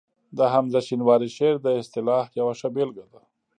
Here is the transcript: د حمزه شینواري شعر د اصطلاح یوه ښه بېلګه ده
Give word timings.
د 0.37 0.39
حمزه 0.53 0.79
شینواري 0.87 1.29
شعر 1.37 1.55
د 1.61 1.67
اصطلاح 1.81 2.25
یوه 2.39 2.53
ښه 2.59 2.69
بېلګه 2.75 3.05
ده 3.11 3.21